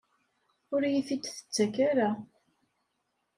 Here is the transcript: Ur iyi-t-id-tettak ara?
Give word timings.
Ur 0.73 0.81
iyi-t-id-tettak 0.85 1.75
ara? 1.89 2.09